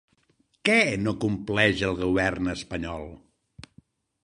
Què 0.69 0.77
no 1.01 1.13
compleix 1.25 1.85
el 1.89 1.95
govern 2.01 2.51
espanyol? 2.57 3.09